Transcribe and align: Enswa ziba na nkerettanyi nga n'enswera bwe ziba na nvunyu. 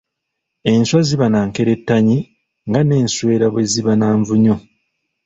Enswa 0.71 0.99
ziba 1.07 1.27
na 1.31 1.41
nkerettanyi 1.47 2.17
nga 2.67 2.81
n'enswera 2.83 3.47
bwe 3.53 3.63
ziba 3.71 3.93
na 3.99 4.07
nvunyu. 4.19 4.55